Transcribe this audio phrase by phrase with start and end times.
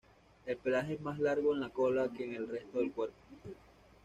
[0.47, 3.15] El pelaje es más largo en la cola que en el resto del cuerpo.